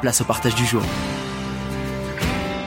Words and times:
place 0.00 0.20
au 0.20 0.24
partage 0.24 0.54
du 0.54 0.64
jour. 0.64 0.82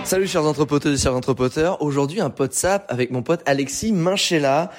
Salut 0.04 0.28
chers 0.28 0.46
entrepoteurs 0.46 0.94
et 0.94 0.98
chers 0.98 1.16
entrepoteurs, 1.16 1.82
aujourd'hui 1.82 2.20
un 2.20 2.34
sap 2.50 2.86
avec 2.90 3.12
mon 3.12 3.22
pote 3.22 3.42
Alexis 3.46 3.94
Minchella 3.94 4.72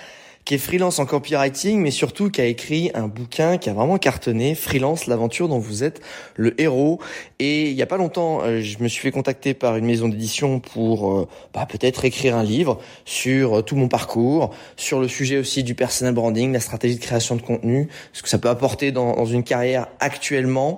qui 0.44 0.54
est 0.54 0.58
freelance 0.58 0.98
en 0.98 1.06
copywriting, 1.06 1.80
mais 1.80 1.92
surtout 1.92 2.28
qui 2.28 2.40
a 2.40 2.46
écrit 2.46 2.90
un 2.94 3.06
bouquin 3.06 3.58
qui 3.58 3.70
a 3.70 3.72
vraiment 3.72 3.96
cartonné, 3.96 4.54
Freelance, 4.54 5.06
l'aventure 5.06 5.48
dont 5.48 5.60
vous 5.60 5.84
êtes 5.84 6.00
le 6.34 6.60
héros. 6.60 6.98
Et 7.38 7.70
il 7.70 7.76
y 7.76 7.82
a 7.82 7.86
pas 7.86 7.96
longtemps, 7.96 8.40
euh, 8.42 8.60
je 8.60 8.82
me 8.82 8.88
suis 8.88 9.00
fait 9.00 9.12
contacter 9.12 9.54
par 9.54 9.76
une 9.76 9.84
maison 9.84 10.08
d'édition 10.08 10.58
pour 10.58 11.12
euh, 11.12 11.28
bah, 11.54 11.66
peut-être 11.66 12.04
écrire 12.04 12.36
un 12.36 12.42
livre 12.42 12.80
sur 13.04 13.58
euh, 13.58 13.62
tout 13.62 13.76
mon 13.76 13.86
parcours, 13.86 14.52
sur 14.76 15.00
le 15.00 15.06
sujet 15.06 15.38
aussi 15.38 15.62
du 15.62 15.76
personal 15.76 16.12
branding, 16.12 16.52
la 16.52 16.60
stratégie 16.60 16.96
de 16.96 17.00
création 17.00 17.36
de 17.36 17.42
contenu, 17.42 17.88
ce 18.12 18.22
que 18.22 18.28
ça 18.28 18.38
peut 18.38 18.48
apporter 18.48 18.90
dans 18.90 19.24
une 19.24 19.44
carrière 19.44 19.86
actuellement. 20.00 20.76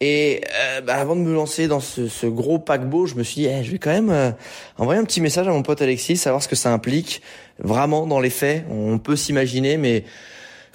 Et 0.00 0.42
euh, 0.54 0.80
bah, 0.80 0.94
avant 0.94 1.16
de 1.16 1.20
me 1.20 1.34
lancer 1.34 1.66
dans 1.66 1.80
ce, 1.80 2.06
ce 2.06 2.26
gros 2.26 2.58
paquebot, 2.58 3.06
je 3.06 3.16
me 3.16 3.24
suis 3.24 3.42
dit, 3.42 3.46
eh, 3.46 3.64
je 3.64 3.72
vais 3.72 3.78
quand 3.78 3.90
même 3.90 4.10
euh, 4.10 4.30
envoyer 4.76 5.00
un 5.00 5.04
petit 5.04 5.20
message 5.20 5.48
à 5.48 5.50
mon 5.50 5.62
pote 5.62 5.82
Alexis, 5.82 6.16
savoir 6.16 6.42
ce 6.42 6.48
que 6.48 6.56
ça 6.56 6.72
implique 6.72 7.20
vraiment 7.58 8.06
dans 8.06 8.20
les 8.20 8.30
faits. 8.30 8.64
On 8.70 8.98
peut 8.98 9.16
s'imaginer, 9.16 9.76
mais 9.76 10.04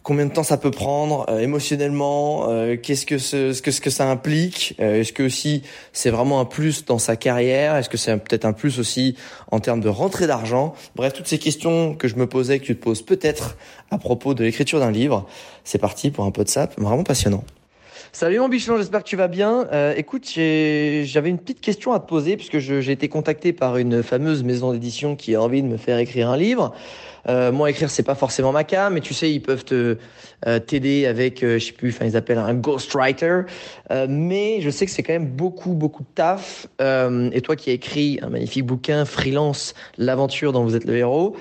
combien 0.02 0.26
de 0.26 0.34
temps 0.34 0.44
ça 0.44 0.58
peut 0.58 0.72
prendre 0.72 1.26
euh, 1.30 1.40
émotionnellement 1.40 2.50
Qu'est-ce 2.84 3.06
que 3.06 3.18
ce, 3.18 3.54
ce, 3.54 3.62
que 3.62 3.72
ce 3.72 3.80
que 3.80 3.90
ça 3.90 4.10
implique 4.10 4.76
Est-ce 4.78 5.14
que 5.14 5.24
aussi 5.24 5.64
c'est 5.94 6.10
vraiment 6.10 6.42
un 6.42 6.46
plus 6.46 6.84
dans 6.84 7.00
sa 7.00 7.16
carrière 7.16 7.78
Est-ce 7.78 7.88
que 7.88 7.98
c'est 7.98 8.18
peut-être 8.18 8.44
un 8.44 8.52
plus 8.52 8.78
aussi 8.78 9.16
en 9.52 9.62
termes 9.62 9.80
de 9.80 9.88
rentrée 9.88 10.28
d'argent 10.28 10.74
Bref, 10.98 11.14
toutes 11.14 11.30
ces 11.30 11.40
questions 11.40 11.96
que 11.96 12.10
je 12.10 12.18
me 12.18 12.28
posais, 12.28 12.60
que 12.60 12.66
tu 12.66 12.76
te 12.76 12.84
poses 12.84 13.02
peut-être 13.02 13.56
à 13.90 13.98
propos 13.98 14.34
de 14.34 14.44
l'écriture 14.44 14.82
d'un 14.82 14.92
livre. 14.92 15.26
C'est 15.64 15.80
parti 15.80 16.12
pour 16.12 16.26
un 16.26 16.32
pot 16.32 16.44
de 16.44 16.50
sap 16.50 16.78
vraiment 16.78 17.04
passionnant. 17.04 17.46
Salut 18.16 18.38
mon 18.38 18.48
bichon, 18.48 18.78
j'espère 18.78 19.04
que 19.04 19.10
tu 19.10 19.16
vas 19.16 19.28
bien. 19.28 19.68
Euh, 19.72 19.96
écoute, 19.98 20.30
j'avais 20.30 21.30
une 21.30 21.40
petite 21.40 21.62
question 21.62 21.94
à 21.94 22.00
te 22.00 22.08
poser 22.08 22.38
puisque 22.38 22.60
j'ai 22.60 22.92
été 22.92 23.10
contacté 23.10 23.54
par 23.54 23.78
une 23.78 24.04
fameuse 24.04 24.44
maison 24.44 24.72
d'édition 24.72 25.16
qui 25.16 25.34
a 25.34 25.42
envie 25.42 25.64
de 25.64 25.68
me 25.68 25.78
faire 25.78 25.98
écrire 25.98 26.30
un 26.30 26.38
livre. 26.38 26.76
Euh, 27.28 27.52
moi, 27.52 27.72
écrire, 27.72 27.90
c'est 27.90 28.04
pas 28.04 28.14
forcément 28.14 28.52
ma 28.52 28.66
cas, 28.66 28.92
mais 28.92 29.02
tu 29.02 29.16
sais, 29.16 29.32
ils 29.32 29.42
peuvent 29.42 29.66
te 29.66 29.98
euh, 30.46 30.60
t'aider 30.60 31.08
avec, 31.08 31.42
euh, 31.42 31.58
je 31.58 31.66
sais 31.66 31.74
plus, 31.74 31.90
enfin, 31.90 32.06
ils 32.06 32.16
appellent 32.16 32.38
un 32.38 32.54
ghostwriter. 32.54 33.42
Euh, 33.90 34.06
mais 34.08 34.62
je 34.62 34.70
sais 34.70 34.86
que 34.86 34.92
c'est 34.92 35.02
quand 35.02 35.14
même 35.14 35.32
beaucoup, 35.32 35.74
beaucoup 35.74 36.04
de 36.04 36.14
taf. 36.14 36.68
et 36.80 37.42
toi 37.42 37.56
qui 37.56 37.72
as 37.72 37.74
écrit 37.74 38.20
un 38.22 38.30
magnifique 38.30 38.68
bouquin, 38.68 39.06
Freelance, 39.06 39.74
l'aventure 39.98 40.54
dont 40.54 40.64
vous 40.64 40.76
êtes 40.76 40.86
le 40.86 40.96
héros. 40.98 41.36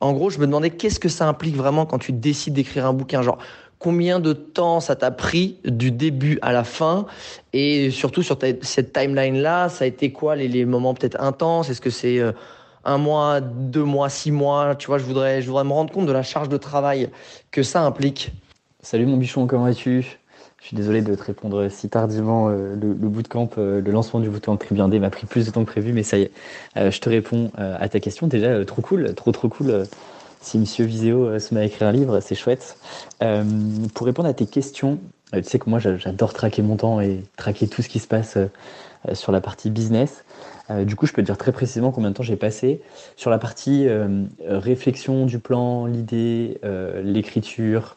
En 0.00 0.12
gros, 0.12 0.28
je 0.28 0.38
me 0.38 0.46
demandais 0.46 0.70
qu'est-ce 0.70 1.00
que 1.00 1.08
ça 1.08 1.26
implique 1.26 1.56
vraiment 1.56 1.86
quand 1.86 1.98
tu 1.98 2.12
décides 2.12 2.54
d'écrire 2.54 2.86
un 2.86 2.92
bouquin? 2.92 3.22
Genre, 3.22 3.38
combien 3.78 4.20
de 4.20 4.32
temps 4.32 4.80
ça 4.80 4.96
t'a 4.96 5.10
pris 5.10 5.58
du 5.64 5.90
début 5.90 6.38
à 6.42 6.52
la 6.52 6.64
fin 6.64 7.06
et 7.52 7.90
surtout 7.90 8.22
sur 8.22 8.38
cette 8.62 8.92
timeline 8.92 9.36
là 9.36 9.68
ça 9.68 9.84
a 9.84 9.86
été 9.86 10.12
quoi 10.12 10.36
les, 10.36 10.64
moments 10.64 10.94
peut-être 10.94 11.20
intenses? 11.20 11.70
Est-ce 11.70 11.80
que 11.80 11.90
c'est 11.90 12.18
euh, 12.18 12.32
un 12.84 12.98
mois 12.98 13.40
deux 13.40 13.84
mois 13.84 14.08
six 14.08 14.30
mois? 14.30 14.74
Tu 14.76 14.86
vois 14.86 14.98
je 14.98 15.04
voudrais 15.04 15.42
je 15.42 15.48
voudrais 15.48 15.64
me 15.64 15.72
rendre 15.72 15.92
compte 15.92 16.06
de 16.06 16.12
la 16.12 16.22
charge 16.22 16.48
de 16.48 16.56
travail 16.56 17.10
que 17.50 17.62
ça 17.62 17.82
implique 17.82 18.32
salut 18.82 19.06
mon 19.06 19.16
bichon 19.16 19.46
comment 19.46 19.64
vas-tu 19.64 20.18
je 20.60 20.68
suis 20.68 20.76
désolé 20.78 21.02
de 21.02 21.14
te 21.14 21.22
répondre 21.22 21.68
si 21.68 21.90
tardivement. 21.90 22.48
Euh, 22.48 22.74
le, 22.74 22.94
le 22.94 23.08
bootcamp, 23.10 23.50
euh, 23.58 23.82
le 23.82 23.92
lancement 23.92 24.18
du 24.18 24.30
bootcamp 24.30 24.56
Tribiandé 24.56 24.98
m'a 24.98 25.10
pris 25.10 25.26
plus 25.26 25.44
de 25.44 25.50
temps 25.50 25.62
que 25.62 25.70
prévu, 25.70 25.92
mais 25.92 26.02
ça 26.02 26.16
y 26.16 26.22
est, 26.22 26.30
je 26.90 27.00
te 27.00 27.10
réponds 27.10 27.50
à 27.58 27.86
ta 27.90 28.00
question. 28.00 28.28
Déjà, 28.28 28.64
trop 28.64 28.80
cool, 28.80 29.14
trop 29.14 29.30
trop 29.30 29.50
cool 29.50 29.84
si 30.44 30.58
Monsieur 30.58 30.84
Viseo 30.84 31.24
euh, 31.24 31.38
se 31.38 31.54
met 31.54 31.60
à 31.60 31.64
écrire 31.64 31.88
un 31.88 31.92
livre, 31.92 32.20
c'est 32.20 32.34
chouette. 32.34 32.76
Euh, 33.22 33.44
pour 33.94 34.06
répondre 34.06 34.28
à 34.28 34.34
tes 34.34 34.46
questions, 34.46 34.98
euh, 35.34 35.40
tu 35.40 35.48
sais 35.48 35.58
que 35.58 35.70
moi 35.70 35.78
j'adore 35.78 36.34
traquer 36.34 36.62
mon 36.62 36.76
temps 36.76 37.00
et 37.00 37.22
traquer 37.36 37.66
tout 37.66 37.82
ce 37.82 37.88
qui 37.88 37.98
se 37.98 38.06
passe 38.06 38.38
sur 39.12 39.32
la 39.32 39.42
partie 39.42 39.68
business. 39.68 40.24
du 40.70 40.96
coup, 40.96 41.06
je 41.06 41.12
peux 41.12 41.20
te 41.20 41.26
dire 41.26 41.36
très 41.36 41.52
précisément 41.52 41.90
combien 41.90 42.08
de 42.08 42.14
temps 42.14 42.22
j'ai 42.22 42.36
passé 42.36 42.80
sur 43.16 43.28
la 43.28 43.36
partie 43.36 43.86
réflexion 44.48 45.26
du 45.26 45.38
plan, 45.38 45.84
l'idée, 45.84 46.58
l'écriture, 47.02 47.96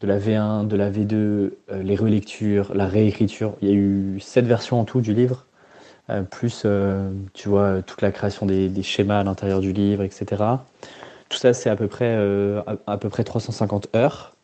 de 0.00 0.06
la 0.06 0.18
V1, 0.18 0.66
de 0.66 0.74
la 0.74 0.90
V2, 0.90 1.50
les 1.82 1.96
relectures, 1.96 2.74
la 2.74 2.86
réécriture. 2.86 3.56
Il 3.60 3.68
y 3.68 3.72
a 3.72 3.74
eu 3.74 4.20
sept 4.20 4.46
versions 4.46 4.80
en 4.80 4.84
tout 4.84 5.02
du 5.02 5.12
livre, 5.12 5.44
plus 6.30 6.66
tu 7.34 7.48
vois 7.50 7.82
toute 7.82 8.00
la 8.00 8.10
création 8.10 8.46
des 8.46 8.82
schémas 8.82 9.20
à 9.20 9.24
l'intérieur 9.24 9.60
du 9.60 9.74
livre, 9.74 10.02
etc. 10.02 10.36
Tout 11.28 11.38
ça, 11.38 11.52
c'est 11.52 11.68
à 11.68 11.76
peu 11.76 11.88
près 11.88 12.14
euh, 12.16 12.62
à, 12.86 12.96
peu 12.96 13.08
près 13.08 13.24
350 13.24 13.94
heures. 13.94 14.34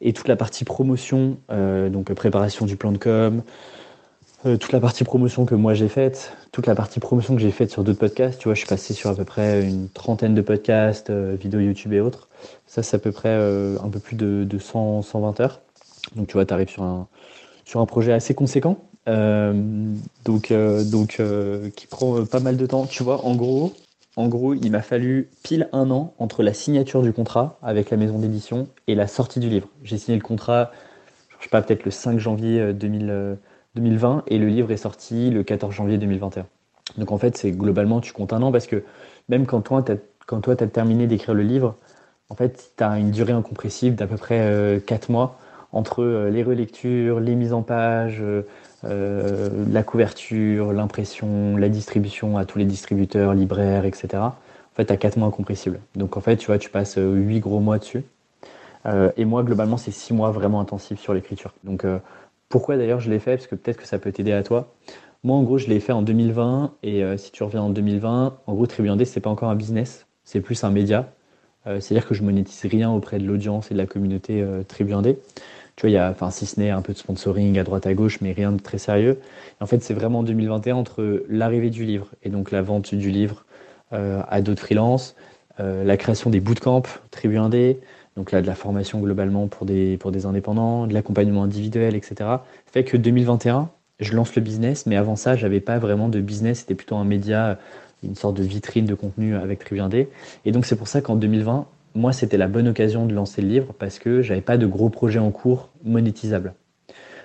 Et 0.00 0.12
toute 0.12 0.28
la 0.28 0.36
partie 0.36 0.64
promotion, 0.64 1.38
euh, 1.50 1.88
donc 1.88 2.12
préparation 2.12 2.66
du 2.66 2.76
plan 2.76 2.92
de 2.92 2.98
com, 2.98 3.42
euh, 4.44 4.56
toute 4.58 4.72
la 4.72 4.80
partie 4.80 5.04
promotion 5.04 5.46
que 5.46 5.54
moi 5.54 5.72
j'ai 5.72 5.88
faite, 5.88 6.32
toute 6.52 6.66
la 6.66 6.74
partie 6.74 7.00
promotion 7.00 7.34
que 7.34 7.40
j'ai 7.40 7.50
faite 7.50 7.70
sur 7.70 7.82
d'autres 7.82 7.98
podcasts. 7.98 8.38
Tu 8.38 8.48
vois, 8.48 8.54
je 8.54 8.58
suis 8.58 8.68
passé 8.68 8.92
sur 8.92 9.08
à 9.08 9.14
peu 9.14 9.24
près 9.24 9.62
une 9.62 9.88
trentaine 9.88 10.34
de 10.34 10.42
podcasts, 10.42 11.10
vidéos 11.10 11.60
YouTube 11.60 11.92
et 11.92 12.00
autres. 12.00 12.28
Ça, 12.66 12.82
c'est 12.82 12.96
à 12.96 12.98
peu 12.98 13.12
près 13.12 13.34
un 13.34 13.88
peu 13.88 14.00
plus 14.00 14.16
de, 14.16 14.44
de 14.44 14.58
100, 14.58 15.02
120 15.02 15.40
heures. 15.40 15.60
Donc, 16.14 16.26
tu 16.26 16.34
vois, 16.34 16.44
tu 16.44 16.52
arrives 16.52 16.68
sur 16.68 16.82
un, 16.82 17.86
projet 17.86 18.12
assez 18.12 18.34
conséquent. 18.34 18.78
donc, 19.06 20.52
donc 20.52 21.22
qui 21.74 21.86
prend 21.86 22.24
pas 22.26 22.40
mal 22.40 22.56
de 22.56 22.66
temps. 22.66 22.84
Tu 22.84 23.02
vois, 23.02 23.24
en 23.24 23.34
gros, 23.34 23.72
en 24.16 24.28
gros, 24.28 24.54
il 24.54 24.70
m'a 24.70 24.80
fallu 24.80 25.28
pile 25.42 25.68
un 25.72 25.90
an 25.90 26.14
entre 26.18 26.42
la 26.42 26.54
signature 26.54 27.02
du 27.02 27.12
contrat 27.12 27.58
avec 27.62 27.90
la 27.90 27.98
maison 27.98 28.18
d'édition 28.18 28.68
et 28.86 28.94
la 28.94 29.06
sortie 29.06 29.40
du 29.40 29.50
livre. 29.50 29.68
J'ai 29.84 29.98
signé 29.98 30.16
le 30.16 30.22
contrat, 30.22 30.72
je 31.38 31.44
sais 31.44 31.50
pas, 31.50 31.60
peut-être 31.60 31.84
le 31.84 31.90
5 31.90 32.18
janvier 32.18 32.72
2020 32.72 33.10
euh, 33.12 33.36
euh, 33.78 34.20
et 34.26 34.38
le 34.38 34.48
livre 34.48 34.70
est 34.70 34.78
sorti 34.78 35.28
le 35.28 35.42
14 35.42 35.74
janvier 35.74 35.98
2021. 35.98 36.46
Donc 36.96 37.12
en 37.12 37.18
fait, 37.18 37.36
c'est 37.36 37.50
globalement, 37.50 38.00
tu 38.00 38.14
comptes 38.14 38.32
un 38.32 38.40
an 38.40 38.50
parce 38.50 38.66
que 38.66 38.82
même 39.28 39.44
quand 39.44 39.60
toi, 39.60 39.82
tu 39.82 39.92
as 40.50 40.66
terminé 40.66 41.06
d'écrire 41.06 41.34
le 41.34 41.42
livre, 41.42 41.76
en 42.30 42.34
fait, 42.36 42.72
tu 42.74 42.82
as 42.82 42.98
une 42.98 43.10
durée 43.10 43.32
incompressible 43.32 43.96
d'à 43.96 44.06
peu 44.06 44.16
près 44.16 44.82
4 44.86 45.10
euh, 45.10 45.12
mois 45.12 45.38
entre 45.72 46.28
les 46.30 46.42
relectures, 46.42 47.20
les 47.20 47.34
mises 47.34 47.52
en 47.52 47.62
page, 47.62 48.22
euh, 48.84 49.48
la 49.70 49.82
couverture, 49.82 50.72
l'impression, 50.72 51.56
la 51.56 51.68
distribution 51.68 52.36
à 52.36 52.44
tous 52.44 52.58
les 52.58 52.64
distributeurs, 52.64 53.34
libraires, 53.34 53.84
etc. 53.84 54.08
En 54.18 54.34
fait, 54.74 54.86
tu 54.86 54.92
as 54.92 54.96
4 54.96 55.16
mois 55.16 55.28
incompressibles. 55.28 55.80
Donc 55.94 56.16
en 56.16 56.20
fait, 56.20 56.36
tu 56.36 56.46
vois, 56.46 56.58
tu 56.58 56.70
passes 56.70 56.96
8 56.96 57.00
euh, 57.00 57.40
gros 57.40 57.60
mois 57.60 57.78
dessus. 57.78 58.04
Euh, 58.84 59.10
et 59.16 59.24
moi, 59.24 59.42
globalement, 59.42 59.76
c'est 59.76 59.90
6 59.90 60.12
mois 60.12 60.30
vraiment 60.30 60.60
intensifs 60.60 61.00
sur 61.00 61.14
l'écriture. 61.14 61.54
Donc 61.64 61.84
pourquoi 62.48 62.76
d'ailleurs 62.76 63.00
je 63.00 63.10
l'ai 63.10 63.18
fait? 63.18 63.36
Parce 63.36 63.46
que 63.46 63.54
peut-être 63.54 63.78
que 63.78 63.86
ça 63.86 63.98
peut 63.98 64.12
t'aider 64.12 64.32
à 64.32 64.42
toi. 64.42 64.72
Moi, 65.24 65.36
en 65.36 65.42
gros, 65.42 65.58
je 65.58 65.66
l'ai 65.68 65.80
fait 65.80 65.92
en 65.92 66.02
2020. 66.02 66.74
Et 66.82 67.02
si 67.16 67.32
tu 67.32 67.42
reviens 67.42 67.62
en 67.62 67.70
2020, 67.70 68.38
en 68.46 68.54
gros, 68.54 68.66
Tribu 68.66 68.90
c'est 69.04 69.20
pas 69.20 69.30
encore 69.30 69.48
un 69.48 69.56
business, 69.56 70.06
c'est 70.24 70.40
plus 70.40 70.62
un 70.62 70.70
média. 70.70 71.08
C'est-à-dire 71.66 72.06
que 72.06 72.14
je 72.14 72.22
monétise 72.22 72.64
rien 72.70 72.90
auprès 72.90 73.18
de 73.18 73.24
l'audience 73.24 73.70
et 73.70 73.74
de 73.74 73.78
la 73.78 73.86
communauté 73.86 74.42
euh, 74.42 74.62
Tribu 74.62 74.94
tu 75.76 75.82
vois, 75.82 75.90
il 75.90 75.92
y 75.92 75.98
a, 75.98 76.10
enfin, 76.10 76.30
si 76.30 76.46
ce 76.46 76.58
n'est 76.58 76.70
un 76.70 76.80
peu 76.80 76.94
de 76.94 76.98
sponsoring 76.98 77.58
à 77.58 77.62
droite 77.62 77.86
à 77.86 77.92
gauche, 77.92 78.22
mais 78.22 78.32
rien 78.32 78.50
de 78.50 78.60
très 78.60 78.78
sérieux. 78.78 79.20
en 79.60 79.66
fait, 79.66 79.82
c'est 79.82 79.92
vraiment 79.92 80.20
en 80.20 80.22
2021 80.22 80.74
entre 80.74 81.24
l'arrivée 81.28 81.68
du 81.68 81.84
livre 81.84 82.08
et 82.22 82.30
donc 82.30 82.50
la 82.50 82.62
vente 82.62 82.94
du 82.94 83.10
livre 83.10 83.44
euh, 83.92 84.22
à 84.28 84.40
d'autres 84.40 84.62
freelances, 84.62 85.16
euh, 85.60 85.84
la 85.84 85.98
création 85.98 86.30
des 86.30 86.40
bootcamps, 86.40 86.82
Tribu 87.10 87.36
1D, 87.36 87.76
donc 88.16 88.32
là 88.32 88.40
de 88.40 88.46
la 88.46 88.54
formation 88.54 89.00
globalement 89.00 89.48
pour 89.48 89.66
des, 89.66 89.98
pour 89.98 90.12
des 90.12 90.24
indépendants, 90.24 90.86
de 90.86 90.94
l'accompagnement 90.94 91.42
individuel, 91.42 91.94
etc. 91.94 92.30
fait 92.72 92.84
que 92.84 92.96
2021, 92.96 93.68
je 94.00 94.14
lance 94.14 94.34
le 94.34 94.40
business, 94.40 94.86
mais 94.86 94.96
avant 94.96 95.16
ça, 95.16 95.36
j'avais 95.36 95.60
pas 95.60 95.78
vraiment 95.78 96.08
de 96.08 96.20
business, 96.20 96.60
c'était 96.60 96.74
plutôt 96.74 96.96
un 96.96 97.04
média, 97.04 97.58
une 98.02 98.14
sorte 98.14 98.36
de 98.36 98.42
vitrine 98.42 98.86
de 98.86 98.94
contenu 98.94 99.36
avec 99.36 99.60
Triviendé. 99.60 100.08
Et 100.44 100.52
donc 100.52 100.66
c'est 100.66 100.76
pour 100.76 100.88
ça 100.88 101.00
qu'en 101.00 101.16
2020, 101.16 101.66
moi 101.94 102.12
c'était 102.12 102.36
la 102.36 102.48
bonne 102.48 102.68
occasion 102.68 103.06
de 103.06 103.14
lancer 103.14 103.42
le 103.42 103.48
livre 103.48 103.72
parce 103.78 103.98
que 103.98 104.22
j'avais 104.22 104.40
pas 104.40 104.56
de 104.58 104.66
gros 104.66 104.90
projets 104.90 105.18
en 105.18 105.30
cours 105.30 105.70
monétisables. 105.84 106.54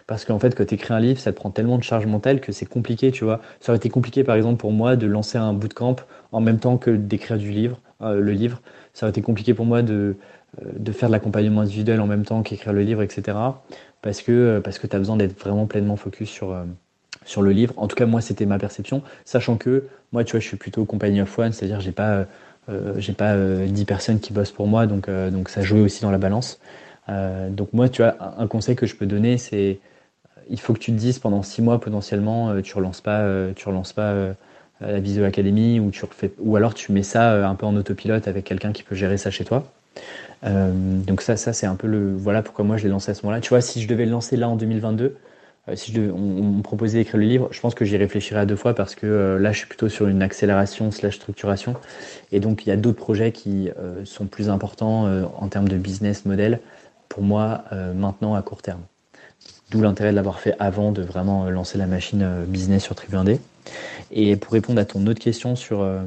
Parce 0.07 0.25
qu'en 0.25 0.39
fait, 0.39 0.55
quand 0.55 0.65
tu 0.65 0.75
écris 0.75 0.93
un 0.93 0.99
livre, 0.99 1.19
ça 1.19 1.31
te 1.31 1.37
prend 1.37 1.51
tellement 1.51 1.77
de 1.77 1.83
charge 1.83 2.05
mentale 2.05 2.41
que 2.41 2.51
c'est 2.51 2.65
compliqué, 2.65 3.11
tu 3.11 3.23
vois. 3.23 3.39
Ça 3.61 3.71
aurait 3.71 3.77
été 3.77 3.89
compliqué, 3.89 4.25
par 4.25 4.35
exemple, 4.35 4.57
pour 4.57 4.73
moi 4.73 4.97
de 4.97 5.07
lancer 5.07 5.37
un 5.37 5.53
bootcamp 5.53 5.95
en 6.33 6.41
même 6.41 6.59
temps 6.59 6.77
que 6.77 6.91
d'écrire 6.91 7.37
du 7.37 7.51
livre, 7.51 7.79
euh, 8.01 8.19
le 8.19 8.31
livre. 8.33 8.61
Ça 8.93 9.05
aurait 9.05 9.11
été 9.11 9.21
compliqué 9.21 9.53
pour 9.53 9.65
moi 9.65 9.83
de, 9.83 10.17
euh, 10.61 10.71
de 10.77 10.91
faire 10.91 11.07
de 11.07 11.13
l'accompagnement 11.13 11.61
individuel 11.61 12.01
en 12.01 12.07
même 12.07 12.25
temps 12.25 12.41
qu'écrire 12.43 12.73
le 12.73 12.81
livre, 12.81 13.01
etc. 13.01 13.37
Parce 14.01 14.21
que, 14.21 14.31
euh, 14.31 14.59
parce 14.59 14.79
que 14.79 14.87
tu 14.87 14.95
as 14.95 14.99
besoin 14.99 15.15
d'être 15.15 15.39
vraiment 15.39 15.65
pleinement 15.65 15.95
focus 15.95 16.29
sur, 16.29 16.57
sur 17.25 17.41
le 17.41 17.51
livre. 17.51 17.73
En 17.77 17.87
tout 17.87 17.95
cas, 17.95 18.05
moi, 18.05 18.21
c'était 18.21 18.45
ma 18.45 18.57
perception. 18.57 19.01
Sachant 19.25 19.57
que, 19.57 19.85
moi, 20.11 20.23
tu 20.23 20.31
vois, 20.31 20.39
je 20.39 20.47
suis 20.47 20.57
plutôt 20.57 20.85
compagnie 20.85 21.21
of 21.21 21.37
one, 21.37 21.53
c'est-à-dire 21.53 21.79
j'ai 21.79 21.91
pas, 21.91 22.25
j'ai 22.97 23.13
pas 23.13 23.35
10 23.37 23.85
personnes 23.85 24.19
qui 24.19 24.33
bossent 24.33 24.51
pour 24.51 24.67
moi, 24.67 24.87
donc, 24.87 25.09
donc 25.09 25.49
ça 25.49 25.61
jouait 25.61 25.81
aussi 25.81 26.01
dans 26.01 26.11
la 26.11 26.17
balance. 26.17 26.59
donc 27.07 27.73
moi, 27.73 27.89
tu 27.89 28.01
vois, 28.01 28.15
un 28.37 28.47
conseil 28.47 28.75
que 28.75 28.85
je 28.85 28.95
peux 28.95 29.05
donner, 29.05 29.37
c'est 29.37 29.79
il 30.51 30.59
faut 30.59 30.73
que 30.73 30.79
tu 30.79 30.91
te 30.91 30.97
dises 30.97 31.17
pendant 31.17 31.41
six 31.43 31.61
mois 31.61 31.79
potentiellement, 31.79 32.49
euh, 32.49 32.61
tu 32.61 32.75
relances 32.75 33.01
pas, 33.01 33.19
euh, 33.21 33.53
tu 33.55 33.67
relances 33.67 33.93
pas 33.93 34.11
euh, 34.11 34.33
la 34.81 34.99
Visio 34.99 35.23
Academy 35.23 35.79
ou 35.79 35.91
tu 35.91 36.05
refais, 36.05 36.31
ou 36.39 36.55
alors 36.55 36.73
tu 36.73 36.91
mets 36.91 37.03
ça 37.03 37.47
un 37.47 37.55
peu 37.55 37.65
en 37.65 37.75
autopilote 37.75 38.27
avec 38.27 38.45
quelqu'un 38.45 38.71
qui 38.71 38.83
peut 38.83 38.95
gérer 38.95 39.17
ça 39.17 39.31
chez 39.31 39.45
toi. 39.45 39.63
donc 40.43 41.21
ça, 41.21 41.37
ça 41.37 41.53
c'est 41.53 41.67
un 41.67 41.75
peu 41.75 41.87
le, 41.87 42.15
voilà 42.15 42.41
pourquoi 42.41 42.65
moi 42.65 42.77
je 42.77 42.83
l'ai 42.83 42.89
lancé 42.89 43.11
à 43.11 43.13
ce 43.13 43.23
moment-là. 43.23 43.41
Tu 43.41 43.49
vois, 43.49 43.61
si 43.61 43.81
je 43.81 43.87
devais 43.87 44.05
le 44.05 44.11
lancer 44.11 44.37
là 44.37 44.49
en 44.49 44.55
2022, 44.55 45.15
si 45.75 45.93
je 45.93 46.01
on, 46.01 46.17
me 46.17 46.61
proposait 46.61 46.99
d'écrire 46.99 47.19
le 47.19 47.25
livre, 47.25 47.47
je 47.51 47.59
pense 47.59 47.75
que 47.75 47.85
j'y 47.85 47.97
réfléchirais 47.97 48.41
à 48.41 48.45
deux 48.45 48.55
fois 48.55 48.73
parce 48.73 48.95
que 48.95 49.37
là, 49.39 49.51
je 49.51 49.59
suis 49.59 49.67
plutôt 49.67 49.89
sur 49.89 50.07
une 50.07 50.21
accélération 50.21 50.91
slash 50.91 51.15
structuration. 51.17 51.75
Et 52.31 52.39
donc, 52.39 52.65
il 52.65 52.69
y 52.69 52.71
a 52.71 52.77
d'autres 52.77 52.97
projets 52.97 53.31
qui 53.31 53.69
sont 54.03 54.25
plus 54.25 54.49
importants 54.49 55.07
en 55.37 55.47
termes 55.47 55.69
de 55.69 55.77
business 55.77 56.25
model 56.25 56.59
pour 57.09 57.23
moi 57.23 57.63
maintenant 57.93 58.33
à 58.35 58.41
court 58.41 58.61
terme. 58.61 58.81
D'où 59.71 59.81
l'intérêt 59.81 60.11
de 60.11 60.17
l'avoir 60.17 60.41
fait 60.41 60.53
avant 60.59 60.91
de 60.91 61.01
vraiment 61.01 61.45
euh, 61.45 61.49
lancer 61.49 61.77
la 61.77 61.87
machine 61.87 62.21
euh, 62.23 62.43
business 62.45 62.83
sur 62.83 62.93
Tribu 62.93 63.15
Et 64.11 64.35
pour 64.35 64.51
répondre 64.51 64.81
à 64.81 64.85
ton 64.85 65.07
autre 65.07 65.21
question 65.21 65.55
sur 65.55 65.81
euh, 65.81 66.01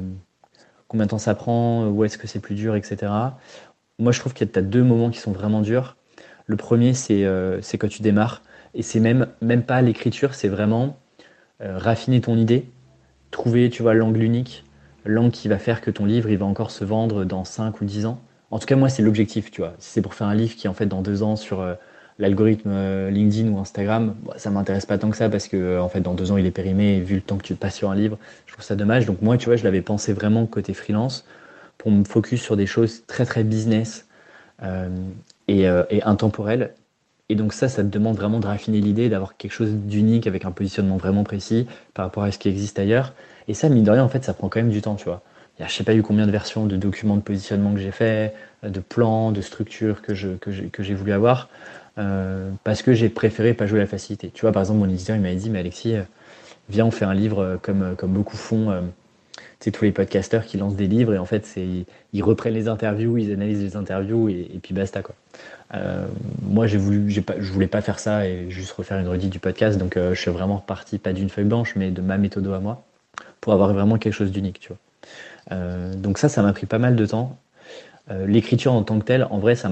combien 0.87 1.07
de 1.07 1.09
temps 1.09 1.17
ça 1.17 1.33
prend, 1.33 1.87
où 1.87 2.05
est-ce 2.05 2.19
que 2.19 2.27
c'est 2.27 2.39
plus 2.39 2.53
dur, 2.53 2.75
etc. 2.75 3.11
Moi, 3.97 4.11
je 4.11 4.19
trouve 4.19 4.33
qu'il 4.33 4.47
y 4.47 4.57
a 4.57 4.61
deux 4.61 4.83
moments 4.83 5.09
qui 5.09 5.19
sont 5.19 5.31
vraiment 5.31 5.61
durs. 5.61 5.97
Le 6.45 6.57
premier, 6.57 6.93
c'est 6.93 7.23
quand 7.79 7.87
tu 7.87 8.03
démarres. 8.03 8.43
Et 8.75 8.83
c'est 8.83 8.99
même, 8.99 9.27
même 9.41 9.63
pas 9.63 9.81
l'écriture, 9.81 10.33
c'est 10.35 10.49
vraiment 10.49 10.97
raffiner 11.61 12.19
ton 12.19 12.37
idée, 12.37 12.69
trouver, 13.31 13.69
tu 13.69 13.81
vois, 13.81 13.93
l'angle 13.93 14.21
unique, 14.21 14.65
l'angle 15.05 15.31
qui 15.31 15.47
va 15.47 15.57
faire 15.57 15.79
que 15.79 15.89
ton 15.89 16.05
livre, 16.05 16.29
il 16.29 16.37
va 16.37 16.45
encore 16.45 16.69
se 16.69 16.83
vendre 16.83 17.23
dans 17.23 17.45
5 17.45 17.79
ou 17.79 17.85
10 17.85 18.05
ans. 18.05 18.19
En 18.51 18.59
tout 18.59 18.65
cas, 18.65 18.75
moi, 18.75 18.89
c'est 18.89 19.01
l'objectif, 19.01 19.49
tu 19.51 19.61
vois. 19.61 19.73
Si 19.79 19.91
c'est 19.91 20.01
pour 20.01 20.13
faire 20.13 20.27
un 20.27 20.35
livre 20.35 20.55
qui, 20.55 20.67
en 20.67 20.73
fait, 20.73 20.85
dans 20.85 21.01
deux 21.01 21.23
ans, 21.23 21.37
sur 21.37 21.65
l'algorithme 22.19 22.69
euh, 22.71 23.09
LinkedIn 23.09 23.49
ou 23.51 23.59
Instagram, 23.59 24.15
bah, 24.23 24.33
ça 24.37 24.49
m'intéresse 24.49 24.85
pas 24.85 24.97
tant 24.97 25.09
que 25.09 25.17
ça 25.17 25.29
parce 25.29 25.47
que 25.47 25.57
euh, 25.57 25.81
en 25.81 25.89
fait 25.89 26.01
dans 26.01 26.13
deux 26.13 26.31
ans 26.31 26.37
il 26.37 26.45
est 26.45 26.51
périmé 26.51 26.99
vu 27.01 27.15
le 27.15 27.21
temps 27.21 27.37
que 27.37 27.43
tu 27.43 27.55
passes 27.55 27.75
sur 27.75 27.91
un 27.91 27.95
livre, 27.95 28.17
je 28.45 28.53
trouve 28.53 28.63
ça 28.63 28.75
dommage. 28.75 29.05
Donc 29.05 29.21
moi 29.21 29.37
tu 29.37 29.45
vois 29.45 29.55
je 29.55 29.63
l'avais 29.63 29.81
pensé 29.81 30.13
vraiment 30.13 30.45
côté 30.45 30.73
freelance 30.73 31.25
pour 31.77 31.91
me 31.91 32.03
focus 32.03 32.41
sur 32.41 32.55
des 32.55 32.65
choses 32.65 33.05
très 33.05 33.25
très 33.25 33.43
business 33.43 34.07
euh, 34.63 34.89
euh, 35.49 35.83
et 35.89 36.03
intemporelles. 36.03 36.73
Et 37.29 37.35
donc 37.35 37.53
ça, 37.53 37.69
ça 37.69 37.83
te 37.83 37.87
demande 37.89 38.15
vraiment 38.15 38.39
de 38.39 38.45
raffiner 38.45 38.81
l'idée, 38.81 39.09
d'avoir 39.09 39.35
quelque 39.37 39.51
chose 39.51 39.71
d'unique 39.71 40.27
avec 40.27 40.45
un 40.45 40.51
positionnement 40.51 40.97
vraiment 40.97 41.23
précis 41.23 41.65
par 41.93 42.05
rapport 42.05 42.23
à 42.23 42.31
ce 42.31 42.37
qui 42.37 42.49
existe 42.49 42.77
ailleurs. 42.77 43.13
Et 43.47 43.53
ça, 43.53 43.69
mine 43.69 43.83
de 43.83 43.91
rien, 43.91 44.03
en 44.03 44.09
fait, 44.09 44.23
ça 44.23 44.33
prend 44.33 44.49
quand 44.49 44.59
même 44.59 44.69
du 44.69 44.81
temps, 44.81 44.95
tu 44.95 45.05
vois. 45.05 45.21
Il 45.57 45.61
y 45.61 45.65
a, 45.65 45.67
je 45.67 45.73
sais 45.73 45.83
pas 45.83 45.95
eu 45.95 46.03
combien 46.03 46.27
de 46.27 46.31
versions 46.31 46.65
de 46.65 46.75
documents 46.75 47.15
de 47.15 47.21
positionnement 47.21 47.73
que 47.73 47.79
j'ai 47.79 47.91
fait, 47.91 48.33
de 48.63 48.79
plans, 48.79 49.31
de 49.31 49.41
structures 49.41 50.01
que 50.01 50.13
je 50.13 50.29
que 50.37 50.83
j'ai 50.83 50.93
voulu 50.93 51.13
avoir. 51.13 51.49
Euh, 51.97 52.51
parce 52.63 52.81
que 52.81 52.93
j'ai 52.93 53.09
préféré 53.09 53.53
pas 53.53 53.67
jouer 53.67 53.79
la 53.79 53.87
facilité. 53.87 54.29
Tu 54.33 54.41
vois, 54.41 54.51
par 54.51 54.61
exemple, 54.61 54.79
mon 54.79 54.89
éditeur, 54.89 55.15
il 55.15 55.21
m'avait 55.21 55.35
dit, 55.35 55.49
mais 55.49 55.59
Alexis, 55.59 55.95
euh, 55.95 56.01
viens, 56.69 56.85
on 56.85 56.91
fait 56.91 57.05
un 57.05 57.13
livre 57.13 57.39
euh, 57.39 57.57
comme, 57.61 57.95
comme 57.97 58.11
beaucoup 58.11 58.37
font. 58.37 58.73
Sais, 59.59 59.71
tous 59.71 59.85
les 59.85 59.91
podcasteurs 59.91 60.45
qui 60.45 60.57
lancent 60.57 60.75
des 60.75 60.87
livres 60.87 61.13
et 61.13 61.17
en 61.17 61.25
fait, 61.25 61.45
c'est, 61.45 61.85
ils 62.13 62.23
reprennent 62.23 62.53
les 62.53 62.67
interviews, 62.67 63.17
ils 63.17 63.31
analysent 63.31 63.63
les 63.63 63.75
interviews 63.75 64.29
et, 64.29 64.59
puis 64.61 64.73
basta, 64.73 65.01
quoi. 65.01 65.15
moi, 66.41 66.67
j'ai 66.67 66.77
voulu, 66.77 67.21
pas, 67.21 67.35
je 67.39 67.51
voulais 67.51 67.67
pas 67.67 67.81
faire 67.81 67.99
ça 67.99 68.27
et 68.27 68.49
juste 68.49 68.71
refaire 68.71 68.99
une 68.99 69.07
redite 69.07 69.29
du 69.29 69.39
podcast, 69.39 69.77
donc 69.77 69.97
je 69.97 70.19
suis 70.19 70.31
vraiment 70.31 70.57
reparti 70.57 70.97
pas 70.97 71.13
d'une 71.13 71.29
feuille 71.29 71.45
blanche, 71.45 71.75
mais 71.75 71.91
de 71.91 72.01
ma 72.01 72.17
méthode 72.17 72.47
à 72.47 72.59
moi 72.59 72.83
pour 73.41 73.53
avoir 73.53 73.73
vraiment 73.73 73.97
quelque 73.97 74.13
chose 74.13 74.31
d'unique, 74.31 74.59
tu 74.59 74.69
vois. 74.69 75.57
donc 75.95 76.17
ça, 76.17 76.29
ça 76.29 76.41
m'a 76.41 76.53
pris 76.53 76.65
pas 76.65 76.79
mal 76.79 76.95
de 76.95 77.05
temps. 77.05 77.37
Euh, 78.11 78.27
l'écriture 78.27 78.73
en 78.73 78.83
tant 78.83 78.99
que 78.99 79.05
telle, 79.05 79.25
en 79.31 79.39
vrai, 79.39 79.55
ça, 79.55 79.71